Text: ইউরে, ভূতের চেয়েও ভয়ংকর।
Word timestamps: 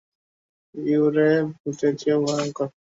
ইউরে, 0.75 1.29
ভূতের 1.55 1.93
চেয়েও 1.99 2.19
ভয়ংকর। 2.25 2.67